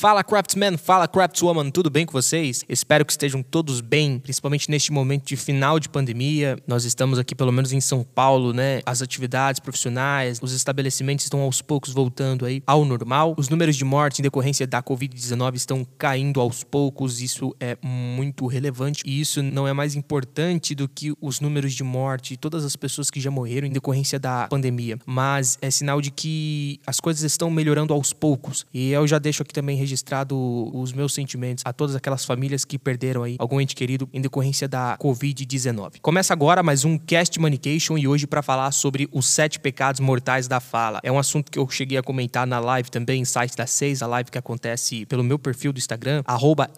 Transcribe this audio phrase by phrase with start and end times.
[0.00, 2.64] Fala Craftsman, fala Craftswoman, tudo bem com vocês?
[2.66, 6.56] Espero que estejam todos bem, principalmente neste momento de final de pandemia.
[6.66, 8.80] Nós estamos aqui, pelo menos em São Paulo, né?
[8.86, 13.34] As atividades profissionais, os estabelecimentos estão aos poucos voltando aí ao normal.
[13.36, 17.20] Os números de morte em decorrência da Covid-19 estão caindo aos poucos.
[17.20, 21.84] Isso é muito relevante e isso não é mais importante do que os números de
[21.84, 24.98] morte e todas as pessoas que já morreram em decorrência da pandemia.
[25.04, 28.64] Mas é sinal de que as coisas estão melhorando aos poucos.
[28.72, 29.89] E eu já deixo aqui também registrado
[30.72, 34.68] os meus sentimentos a todas aquelas famílias que perderam aí algum ente querido em decorrência
[34.68, 36.00] da Covid-19.
[36.00, 40.46] Começa agora mais um Cast Manication e hoje para falar sobre os sete pecados mortais
[40.46, 41.00] da fala.
[41.02, 44.06] É um assunto que eu cheguei a comentar na live também, site da 6, a
[44.06, 46.68] live que acontece pelo meu perfil do Instagram, arroba.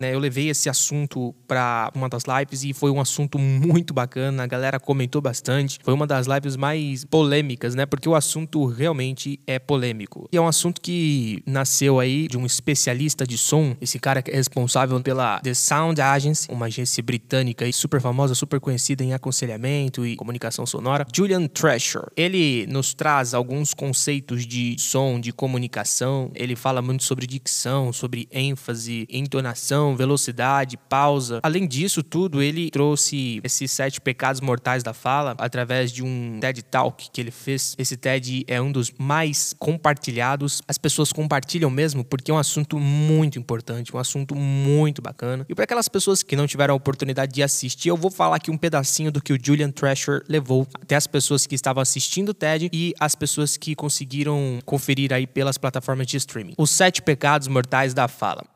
[0.00, 0.14] Né?
[0.14, 4.46] Eu levei esse assunto para uma das lives e foi um assunto muito bacana, a
[4.46, 5.78] galera comentou bastante.
[5.82, 7.86] Foi uma das lives mais polêmicas, né?
[7.86, 10.28] Porque o assunto realmente é polêmico.
[10.32, 14.30] E é um assunto que nasceu aí de um especialista de som, esse cara que
[14.30, 19.12] é responsável pela The Sound Agency, uma agência britânica e super famosa, super conhecida em
[19.12, 22.02] aconselhamento e comunicação sonora, Julian Thrasher.
[22.16, 26.30] Ele nos traz alguns conceitos de som, de comunicação.
[26.34, 31.40] Ele fala muito sobre dicção, sobre ênfase, entonação, velocidade, pausa.
[31.42, 36.62] Além disso tudo, ele trouxe esses sete pecados mortais da fala através de um TED
[36.64, 37.74] Talk que ele fez.
[37.78, 40.62] Esse TED é um dos mais compartilhados.
[40.66, 45.46] As pessoas compartilham mesmo porque é um assunto muito importante, um assunto muito bacana.
[45.48, 48.50] E para aquelas pessoas que não tiveram a oportunidade de assistir, eu vou falar aqui
[48.50, 52.34] um pedacinho do que o Julian Thrasher levou até as pessoas que estavam assistindo o
[52.34, 56.52] TED e as pessoas que conseguiram conferir aí pelas plataformas de streaming.
[56.58, 58.55] Os sete pecados mortais da fala.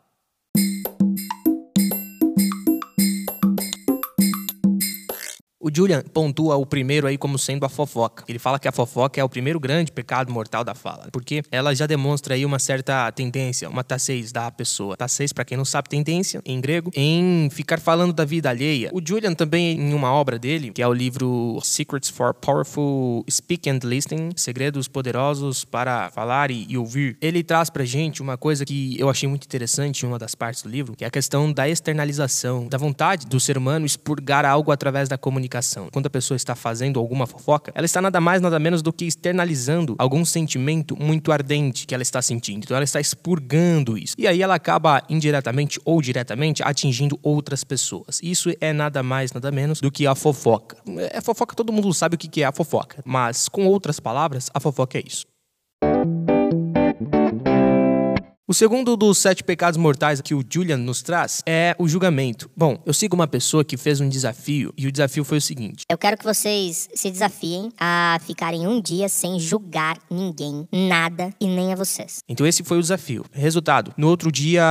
[5.70, 8.24] O Julian pontua o primeiro aí como sendo a fofoca.
[8.26, 11.72] Ele fala que a fofoca é o primeiro grande pecado mortal da fala, porque ela
[11.72, 14.97] já demonstra aí uma certa tendência, uma taceis da pessoa.
[14.97, 18.91] Taceis, para quem não sabe, tendência em grego, em ficar falando da vida alheia.
[18.92, 23.70] O Julian também em uma obra dele, que é o livro Secrets for Powerful Speak
[23.70, 27.16] and Listening, Segredos Poderosos para falar e, e ouvir.
[27.20, 30.62] Ele traz pra gente uma coisa que eu achei muito interessante em uma das partes
[30.64, 34.72] do livro, que é a questão da externalização, da vontade do ser humano expurgar algo
[34.72, 35.88] através da comunicação comunicação.
[35.93, 39.04] Quando a pessoa está fazendo alguma fofoca, ela está nada mais, nada menos do que
[39.04, 42.65] externalizando algum sentimento muito ardente que ela está sentindo.
[42.65, 44.15] Então ela está expurgando isso.
[44.19, 48.20] E aí ela acaba indiretamente ou diretamente atingindo outras pessoas.
[48.22, 50.76] Isso é nada mais, nada menos do que a fofoca.
[51.12, 53.03] É fofoca, todo mundo sabe o que é a fofoca.
[53.04, 55.26] Mas com outras palavras, a fofoca é isso.
[58.50, 62.50] O segundo dos sete pecados mortais que o Julian nos traz é o julgamento.
[62.56, 65.84] Bom, eu sigo uma pessoa que fez um desafio e o desafio foi o seguinte:
[65.88, 71.47] Eu quero que vocês se desafiem a ficarem um dia sem julgar ninguém, nada e
[71.47, 72.25] nem a vocês.
[72.28, 73.25] Então esse foi o desafio.
[73.31, 74.65] Resultado: no outro dia,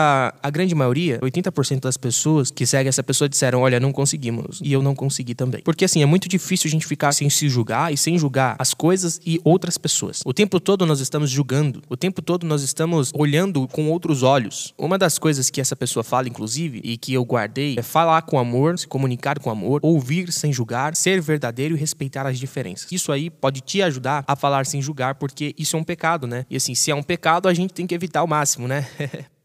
[0.44, 4.60] a grande maioria, 80% das pessoas que seguem essa pessoa disseram: Olha, não conseguimos.
[4.62, 5.62] E eu não consegui também.
[5.64, 8.74] Porque assim, é muito difícil a gente ficar sem se julgar e sem julgar as
[8.74, 10.20] coisas e outras pessoas.
[10.26, 14.74] O tempo todo nós estamos julgando, o tempo todo nós estamos olhando com outros olhos.
[14.78, 18.40] Uma das coisas que essa pessoa fala, inclusive, e que eu guardei, é falar com
[18.40, 22.92] amor, se comunicar com amor, ouvir sem julgar, ser verdadeiro e respeitar as diferenças.
[22.92, 26.46] Isso aí pode te ajudar a falar sem julgar, porque isso é um pecado, né?
[26.50, 28.88] E assim, se é um pecado, a gente tem que evitar ao máximo, né?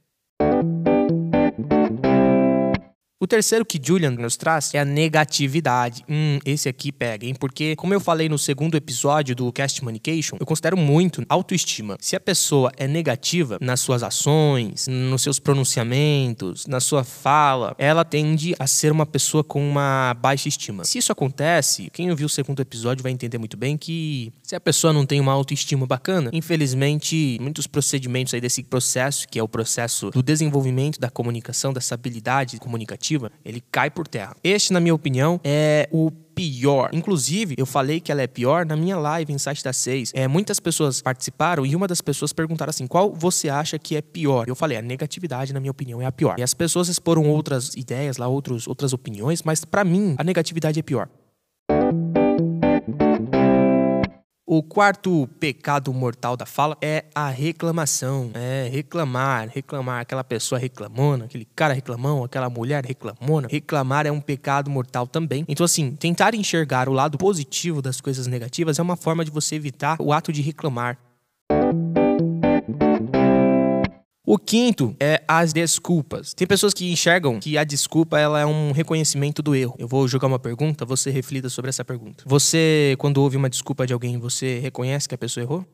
[3.21, 6.05] O terceiro que Julian nos traz é a negatividade.
[6.09, 7.35] Hum, esse aqui pega, hein?
[7.39, 11.97] Porque, como eu falei no segundo episódio do Cast Communication, eu considero muito autoestima.
[12.01, 18.05] Se a pessoa é negativa nas suas ações, nos seus pronunciamentos, na sua fala, ela
[18.05, 20.85] tende a ser uma pessoa com uma baixa estima.
[20.85, 24.61] Se isso acontece, quem ouviu o segundo episódio vai entender muito bem que se a
[24.61, 29.49] pessoa não tem uma autoestima bacana, infelizmente, muitos procedimentos aí desse processo, que é o
[29.49, 33.04] processo do desenvolvimento da comunicação, dessa habilidade comunicativa,
[33.45, 34.35] ele cai por terra.
[34.43, 36.91] Este, na minha opinião, é o pior.
[36.93, 40.13] Inclusive, eu falei que ela é pior na minha live em site da 6.
[40.15, 44.03] É, muitas pessoas participaram e uma das pessoas perguntaram assim: qual você acha que é
[44.03, 44.49] pior?
[44.49, 46.39] Eu falei: a negatividade, na minha opinião, é a pior.
[46.39, 50.79] E as pessoas exporam outras ideias lá, outros, outras opiniões, mas para mim, a negatividade
[50.79, 51.09] é pior.
[54.47, 58.31] O quarto pecado mortal da fala é a reclamação.
[58.35, 60.03] É reclamar, reclamar.
[60.03, 63.49] Aquela pessoa reclamona, aquele cara reclamão, aquela mulher reclamona.
[63.51, 65.47] Reclamar é um pecado mortal também.
[65.49, 69.55] Então, assim, tentar enxergar o lado positivo das coisas negativas é uma forma de você
[69.55, 70.99] evitar o ato de reclamar.
[74.27, 76.33] O quinto é as desculpas.
[76.33, 79.75] Tem pessoas que enxergam que a desculpa ela é um reconhecimento do erro.
[79.79, 82.25] Eu vou jogar uma pergunta, você reflita sobre essa pergunta.
[82.27, 85.67] Você, quando ouve uma desculpa de alguém, você reconhece que a pessoa errou?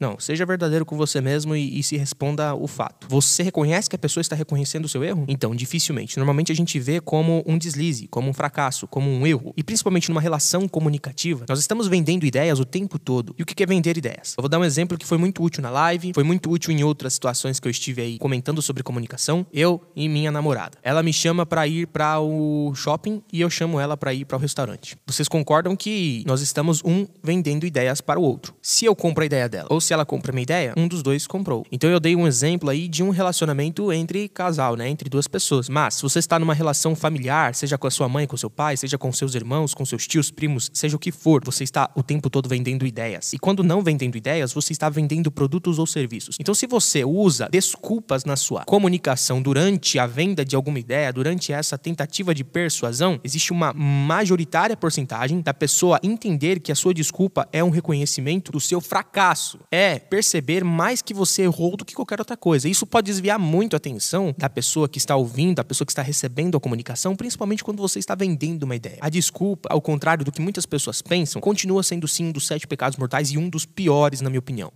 [0.00, 3.08] Não, seja verdadeiro com você mesmo e, e, se responda o fato.
[3.10, 5.24] Você reconhece que a pessoa está reconhecendo o seu erro?
[5.26, 6.16] Então, dificilmente.
[6.18, 9.52] Normalmente a gente vê como um deslize, como um fracasso, como um erro.
[9.56, 13.34] E principalmente numa relação comunicativa, nós estamos vendendo ideias o tempo todo.
[13.36, 14.34] E o que é vender ideias?
[14.38, 16.84] Eu vou dar um exemplo que foi muito útil na live, foi muito útil em
[16.84, 19.44] outras situações que eu estive aí comentando sobre comunicação.
[19.52, 20.78] Eu e minha namorada.
[20.80, 24.36] Ela me chama para ir para o shopping e eu chamo ela para ir para
[24.36, 24.96] o restaurante.
[25.08, 28.54] Vocês concordam que nós estamos um vendendo ideias para o outro?
[28.62, 31.26] Se eu compro a ideia dela, ou se ela compra minha ideia, um dos dois
[31.26, 31.64] comprou.
[31.72, 34.86] Então eu dei um exemplo aí de um relacionamento entre casal, né?
[34.86, 35.68] Entre duas pessoas.
[35.68, 38.76] Mas se você está numa relação familiar, seja com a sua mãe, com seu pai,
[38.76, 42.02] seja com seus irmãos, com seus tios, primos, seja o que for, você está o
[42.02, 43.32] tempo todo vendendo ideias.
[43.32, 46.36] E quando não vendendo ideias, você está vendendo produtos ou serviços.
[46.38, 51.50] Então se você usa desculpas na sua comunicação durante a venda de alguma ideia, durante
[51.50, 57.48] essa tentativa de persuasão, existe uma majoritária porcentagem da pessoa entender que a sua desculpa
[57.50, 59.60] é um reconhecimento do seu fracasso.
[59.70, 62.68] É é perceber mais que você errou do que qualquer outra coisa.
[62.68, 66.02] Isso pode desviar muito a atenção da pessoa que está ouvindo, da pessoa que está
[66.02, 68.98] recebendo a comunicação, principalmente quando você está vendendo uma ideia.
[69.00, 72.66] A desculpa, ao contrário do que muitas pessoas pensam, continua sendo sim um dos sete
[72.66, 74.72] pecados mortais e um dos piores, na minha opinião.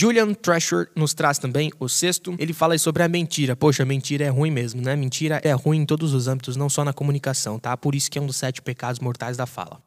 [0.00, 2.34] Julian Thrasher nos traz também o sexto.
[2.38, 3.56] Ele fala sobre a mentira.
[3.56, 4.96] Poxa, mentira é ruim mesmo, né?
[4.96, 7.76] Mentira é ruim em todos os âmbitos, não só na comunicação, tá?
[7.76, 9.80] Por isso que é um dos sete pecados mortais da fala.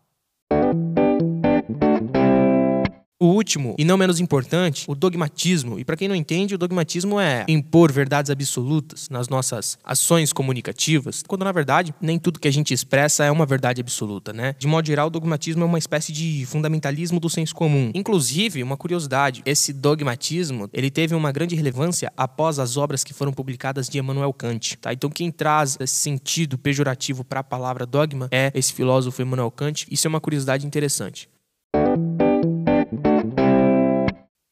[3.21, 5.77] O último, e não menos importante, o dogmatismo.
[5.77, 11.21] E para quem não entende, o dogmatismo é impor verdades absolutas nas nossas ações comunicativas,
[11.27, 14.55] quando na verdade nem tudo que a gente expressa é uma verdade absoluta, né?
[14.57, 17.91] De modo geral, o dogmatismo é uma espécie de fundamentalismo do senso comum.
[17.93, 23.33] Inclusive, uma curiosidade, esse dogmatismo, ele teve uma grande relevância após as obras que foram
[23.33, 24.93] publicadas de Emmanuel Kant, tá?
[24.93, 29.85] Então quem traz esse sentido pejorativo para a palavra dogma é esse filósofo Emmanuel Kant.
[29.91, 31.27] Isso é uma curiosidade interessante.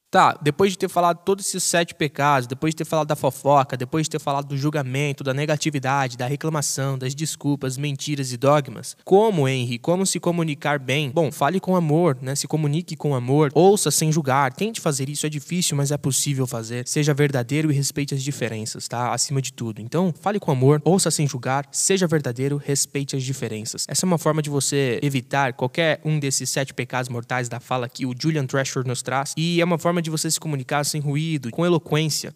[0.09, 3.75] Tá, depois de ter falado todos esses sete pecados, depois de ter falado da fofoca,
[3.75, 8.95] depois de ter falado do julgamento, da negatividade, da reclamação, das desculpas, mentiras e dogmas,
[9.04, 11.12] como, Henry, como se comunicar bem?
[11.12, 12.36] Bom, fale com amor, né?
[12.36, 16.48] Se comunique com amor, ouça sem julgar, tente fazer isso, é difícil, mas é possível
[16.48, 16.88] fazer.
[16.88, 19.13] Seja verdadeiro e respeite as diferenças, tá?
[19.13, 19.81] Acima de tudo.
[19.81, 23.86] Então, fale com amor, ouça sem julgar, seja verdadeiro, respeite as diferenças.
[23.89, 27.89] Essa é uma forma de você evitar qualquer um desses sete pecados mortais da fala
[27.89, 31.01] que o Julian Thrasher nos traz, e é uma forma de você se comunicar sem
[31.01, 32.33] ruído, com eloquência.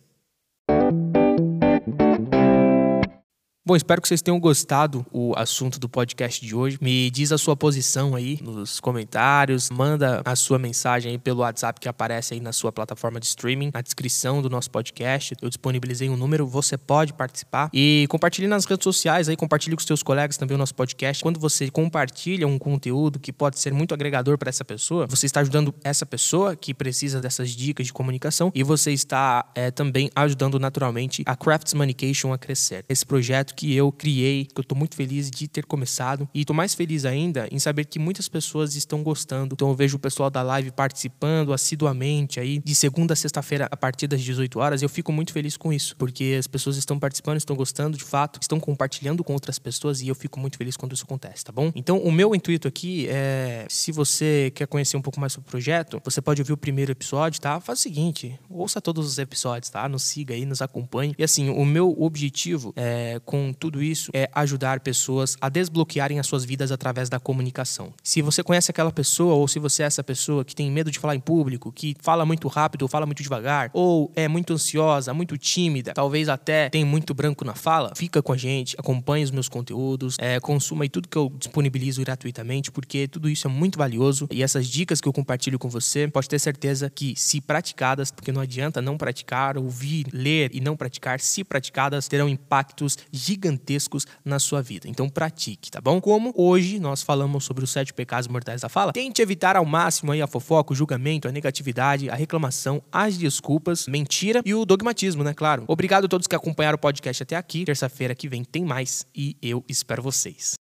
[3.63, 6.79] Bom, espero que vocês tenham gostado o assunto do podcast de hoje.
[6.81, 11.79] Me diz a sua posição aí nos comentários, manda a sua mensagem aí pelo WhatsApp
[11.79, 15.35] que aparece aí na sua plataforma de streaming, na descrição do nosso podcast.
[15.39, 19.83] Eu disponibilizei um número, você pode participar e compartilhe nas redes sociais aí, compartilhe com
[19.83, 21.21] seus colegas também o nosso podcast.
[21.21, 25.39] Quando você compartilha um conteúdo que pode ser muito agregador para essa pessoa, você está
[25.39, 30.57] ajudando essa pessoa que precisa dessas dicas de comunicação e você está é, também ajudando
[30.59, 32.83] naturalmente a Crafts Communication a crescer.
[32.89, 36.27] Esse projeto projeto que eu criei, que eu estou muito feliz de ter começado.
[36.33, 39.53] E estou mais feliz ainda em saber que muitas pessoas estão gostando.
[39.53, 43.77] Então eu vejo o pessoal da live participando assiduamente aí, de segunda a sexta-feira, a
[43.77, 44.81] partir das 18 horas.
[44.81, 48.39] Eu fico muito feliz com isso, porque as pessoas estão participando, estão gostando de fato,
[48.41, 51.71] estão compartilhando com outras pessoas e eu fico muito feliz quando isso acontece, tá bom?
[51.75, 55.51] Então o meu intuito aqui é, se você quer conhecer um pouco mais sobre o
[55.51, 57.59] projeto, você pode ouvir o primeiro episódio, tá?
[57.59, 59.87] Faz o seguinte, ouça todos os episódios, tá?
[59.89, 61.13] Nos siga aí, nos acompanhe.
[61.17, 66.27] E assim, o meu objetivo é com tudo isso é ajudar pessoas a desbloquearem as
[66.27, 67.93] suas vidas através da comunicação.
[68.03, 70.99] Se você conhece aquela pessoa ou se você é essa pessoa que tem medo de
[70.99, 75.13] falar em público, que fala muito rápido ou fala muito devagar, ou é muito ansiosa,
[75.13, 79.31] muito tímida, talvez até tem muito branco na fala, fica com a gente, acompanhe os
[79.31, 84.27] meus conteúdos, é, consuma tudo que eu disponibilizo gratuitamente, porque tudo isso é muito valioso
[84.29, 88.31] e essas dicas que eu compartilho com você, pode ter certeza que, se praticadas, porque
[88.31, 94.05] não adianta não praticar, ouvir, ler e não praticar, se praticadas, terão impactos gigantes gigantescos
[94.23, 94.87] na sua vida.
[94.87, 96.01] Então pratique, tá bom?
[96.01, 100.11] Como hoje nós falamos sobre os sete pecados mortais da fala, tente evitar ao máximo
[100.11, 105.23] aí a fofoca, o julgamento, a negatividade, a reclamação, as desculpas, mentira e o dogmatismo,
[105.23, 105.33] né?
[105.33, 105.63] Claro.
[105.67, 107.65] Obrigado a todos que acompanharam o podcast até aqui.
[107.65, 110.55] Terça-feira que vem tem mais e eu espero vocês.